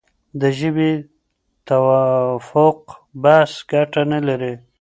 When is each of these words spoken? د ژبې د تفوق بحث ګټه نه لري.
د 0.41 0.43
ژبې 0.59 0.91
د 1.03 1.05
تفوق 1.67 2.81
بحث 3.23 3.51
ګټه 3.71 4.01
نه 4.11 4.19
لري. 4.27 4.53